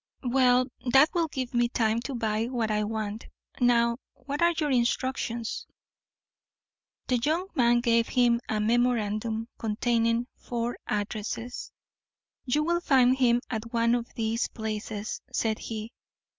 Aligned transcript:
"Well, 0.23 0.65
that 0.93 1.11
will 1.13 1.27
give 1.27 1.53
me 1.53 1.69
time 1.69 1.99
to 2.05 2.15
buy 2.15 2.45
what 2.47 2.71
I 2.71 2.83
want. 2.85 3.27
Now, 3.59 3.99
what 4.15 4.41
are 4.41 4.51
your 4.57 4.71
instructions?" 4.71 5.67
The 7.05 7.19
young 7.19 7.49
man 7.53 7.81
gave 7.81 8.07
him 8.07 8.39
a 8.49 8.59
memorandum, 8.59 9.47
containing 9.59 10.25
four 10.35 10.79
addresses. 10.87 11.71
"You 12.45 12.63
will 12.63 12.81
find 12.81 13.15
him 13.15 13.41
at 13.51 13.71
one 13.73 13.93
of 13.93 14.11
these 14.15 14.47
places," 14.47 15.21
said 15.31 15.59
he. 15.59 15.91